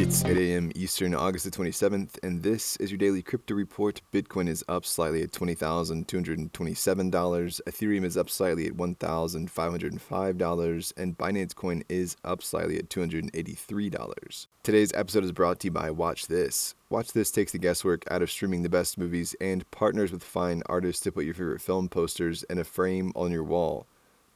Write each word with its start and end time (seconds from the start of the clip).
It's 0.00 0.24
8 0.24 0.36
a.m. 0.36 0.70
Eastern, 0.76 1.12
August 1.12 1.44
the 1.44 1.50
27th, 1.50 2.22
and 2.22 2.44
this 2.44 2.76
is 2.76 2.92
your 2.92 2.98
daily 2.98 3.20
crypto 3.20 3.56
report. 3.56 4.00
Bitcoin 4.12 4.48
is 4.48 4.62
up 4.68 4.86
slightly 4.86 5.24
at 5.24 5.32
$20,227. 5.32 7.60
Ethereum 7.66 8.04
is 8.04 8.16
up 8.16 8.30
slightly 8.30 8.68
at 8.68 8.74
$1,505, 8.74 10.92
and 10.96 11.18
Binance 11.18 11.52
Coin 11.52 11.82
is 11.88 12.16
up 12.22 12.44
slightly 12.44 12.78
at 12.78 12.88
$283. 12.88 14.46
Today's 14.62 14.92
episode 14.94 15.24
is 15.24 15.32
brought 15.32 15.58
to 15.58 15.66
you 15.66 15.72
by 15.72 15.90
Watch 15.90 16.28
This. 16.28 16.76
Watch 16.90 17.12
This 17.12 17.32
takes 17.32 17.50
the 17.50 17.58
guesswork 17.58 18.04
out 18.08 18.22
of 18.22 18.30
streaming 18.30 18.62
the 18.62 18.68
best 18.68 18.98
movies 18.98 19.34
and 19.40 19.68
partners 19.72 20.12
with 20.12 20.22
fine 20.22 20.62
artists 20.66 21.02
to 21.02 21.10
put 21.10 21.24
your 21.24 21.34
favorite 21.34 21.60
film 21.60 21.88
posters 21.88 22.44
in 22.44 22.60
a 22.60 22.64
frame 22.64 23.10
on 23.16 23.32
your 23.32 23.42
wall. 23.42 23.84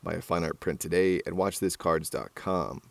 Buy 0.02 0.14
a 0.14 0.22
fine 0.22 0.42
art 0.42 0.58
print 0.58 0.80
today 0.80 1.18
at 1.18 1.34
watchthiscards.com. 1.34 2.82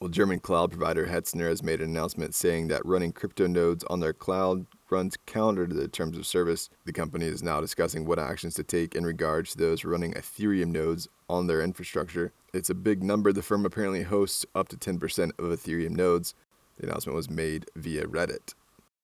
Well, 0.00 0.08
German 0.08 0.40
cloud 0.40 0.70
provider 0.70 1.08
Hetzner 1.08 1.50
has 1.50 1.62
made 1.62 1.82
an 1.82 1.90
announcement 1.90 2.34
saying 2.34 2.68
that 2.68 2.86
running 2.86 3.12
crypto 3.12 3.46
nodes 3.46 3.84
on 3.90 4.00
their 4.00 4.14
cloud 4.14 4.64
runs 4.88 5.18
counter 5.26 5.66
to 5.66 5.74
the 5.74 5.88
terms 5.88 6.16
of 6.16 6.26
service. 6.26 6.70
The 6.86 6.92
company 6.94 7.26
is 7.26 7.42
now 7.42 7.60
discussing 7.60 8.06
what 8.06 8.18
actions 8.18 8.54
to 8.54 8.64
take 8.64 8.94
in 8.94 9.04
regards 9.04 9.52
to 9.52 9.58
those 9.58 9.84
running 9.84 10.14
Ethereum 10.14 10.68
nodes 10.68 11.06
on 11.28 11.48
their 11.48 11.60
infrastructure. 11.60 12.32
It's 12.54 12.70
a 12.70 12.74
big 12.74 13.02
number. 13.02 13.30
The 13.30 13.42
firm 13.42 13.66
apparently 13.66 14.04
hosts 14.04 14.46
up 14.54 14.68
to 14.68 14.76
10% 14.78 15.32
of 15.38 15.44
Ethereum 15.44 15.90
nodes. 15.90 16.34
The 16.78 16.86
announcement 16.86 17.14
was 17.14 17.28
made 17.28 17.66
via 17.76 18.06
Reddit. 18.06 18.54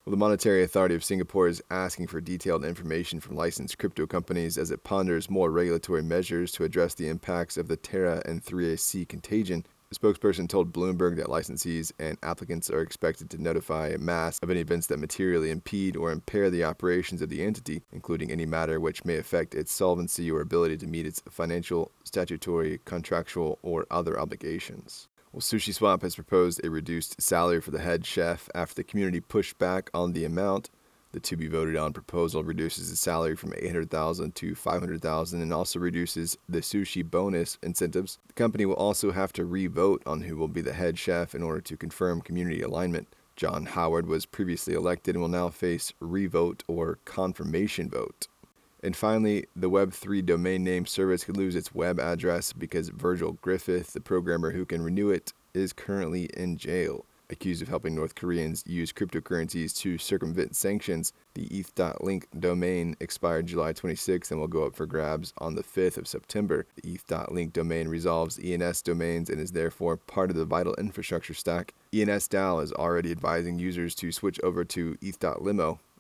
Well, 0.07 0.13
the 0.13 0.17
Monetary 0.17 0.63
Authority 0.63 0.95
of 0.95 1.05
Singapore 1.05 1.47
is 1.47 1.63
asking 1.71 2.07
for 2.07 2.23
detailed 2.23 2.65
information 2.65 3.21
from 3.21 3.37
licensed 3.37 3.77
crypto 3.77 4.07
companies 4.07 4.57
as 4.57 4.71
it 4.71 4.83
ponders 4.83 5.29
more 5.29 5.51
regulatory 5.51 6.03
measures 6.03 6.53
to 6.53 6.65
address 6.65 6.95
the 6.95 7.09
impacts 7.09 7.59
of 7.59 7.69
the 7.69 7.77
Terra 7.77 8.23
and 8.25 8.43
3AC 8.43 9.07
contagion 9.09 9.67
spokesperson 9.95 10.49
told 10.49 10.73
Bloomberg 10.73 11.17
that 11.17 11.29
licensees 11.29 11.93
and 11.99 12.19
applicants 12.23 12.71
are 12.71 12.81
expected 12.81 13.31
to 13.31 13.43
notify 13.43 13.97
MAS 13.99 14.39
of 14.43 14.51
any 14.51 14.61
events 14.61 14.89
that 14.89 14.99
materially 14.99 15.51
impede 15.51 15.97
or 15.97 16.11
impair 16.11 16.51
the 16.51 16.65
operations 16.65 17.23
of 17.23 17.29
the 17.29 17.43
entity, 17.43 17.83
including 17.93 18.31
any 18.31 18.47
matter 18.47 18.81
which 18.81 19.05
may 19.05 19.17
affect 19.17 19.55
its 19.55 19.73
solvency 19.73 20.31
or 20.31 20.41
ability 20.41 20.77
to 20.79 20.87
meet 20.87 21.07
its 21.07 21.23
financial, 21.31 21.93
statutory, 22.05 22.81
contractual, 22.85 23.59
or 23.63 23.87
other 23.91 24.19
obligations. 24.19 25.09
Well, 25.33 25.41
Sushi 25.41 25.75
Swap 25.75 26.03
has 26.03 26.15
proposed 26.15 26.65
a 26.65 26.71
reduced 26.71 27.21
salary 27.21 27.61
for 27.61 27.71
the 27.71 27.81
head 27.81 28.07
chef 28.07 28.49
after 28.55 28.77
the 28.77 28.85
community 28.85 29.21
pushed 29.21 29.59
back 29.59 29.91
on 29.93 30.13
the 30.13 30.25
amount. 30.25 30.71
The 31.17 31.21
to 31.21 31.37
be 31.39 31.49
voted 31.49 31.77
on 31.77 31.95
proposal 31.95 32.45
reduces 32.45 32.91
the 32.91 32.97
salary 32.97 33.37
from 33.37 33.55
800,000 33.57 34.35
to 34.35 34.55
500,000 34.55 35.41
and 35.41 35.51
also 35.51 35.79
reduces 35.79 36.37
the 36.47 36.59
sushi 36.59 37.03
bonus 37.03 37.57
incentives. 37.63 38.19
The 38.27 38.35
company 38.35 38.67
will 38.67 38.75
also 38.75 39.13
have 39.13 39.33
to 39.33 39.47
re-vote 39.47 40.03
on 40.05 40.21
who 40.21 40.37
will 40.37 40.47
be 40.47 40.61
the 40.61 40.75
head 40.75 40.99
chef 40.99 41.35
in 41.35 41.43
order 41.43 41.63
to 41.63 41.77
confirm 41.79 42.21
community 42.21 42.61
alignment. 42.61 43.09
John 43.35 43.65
Howard 43.65 44.07
was 44.07 44.27
previously 44.27 44.75
elected 44.75 45.15
and 45.15 45.23
will 45.23 45.31
now 45.31 45.49
face 45.49 45.95
re-vote 46.01 46.65
or 46.69 46.99
confirmation 47.07 47.89
vote. 47.89 48.29
And 48.83 48.95
finally, 48.95 49.47
the 49.57 49.71
Web3 49.71 50.23
domain 50.27 50.65
name 50.65 50.85
service 50.85 51.25
could 51.25 51.39
lose 51.39 51.57
its 51.57 51.75
web 51.75 51.99
address 51.99 52.53
because 52.53 52.91
Virgil 52.91 53.39
Griffith, 53.41 53.95
the 53.95 54.03
programmer 54.03 54.51
who 54.51 54.67
can 54.67 54.83
renew 54.83 55.09
it, 55.09 55.33
is 55.55 55.73
currently 55.73 56.25
in 56.37 56.59
jail 56.59 57.07
accused 57.31 57.63
of 57.63 57.69
helping 57.69 57.95
North 57.95 58.15
Koreans 58.15 58.63
use 58.67 58.93
cryptocurrencies 58.93 59.77
to 59.79 59.99
circumvent 59.99 60.57
sanctions. 60.57 61.13
The 61.35 61.47
ETH.link 61.47 62.29
domain 62.39 62.97
expired 63.01 63.47
July 63.47 63.73
26th 63.73 64.31
and 64.31 64.41
will 64.41 64.49
go 64.49 64.65
up 64.65 64.75
for 64.75 64.87
grabs 64.87 65.33
on 65.39 65.55
the 65.55 65.63
5th 65.63 65.99
of 65.99 66.09
September. 66.09 66.67
The 66.83 66.95
ETH.link 66.95 67.53
domain 67.53 67.89
resolves 67.89 68.39
ENS 68.43 68.83
domains 68.83 69.31
and 69.31 69.41
is 69.41 69.53
therefore 69.53 69.97
part 69.97 70.31
of 70.31 70.37
the 70.37 70.45
vital 70.45 70.75
infrastructure 70.77 71.35
stack. 71.35 71.75
ENS 71.93 72.29
DAO 72.29 72.63
is 72.63 72.73
already 72.73 73.11
advising 73.11 73.59
users 73.59 73.95
to 73.97 74.13
switch 74.13 74.41
over 74.43 74.65
to 74.65 74.97
ETH.limo, 75.01 75.81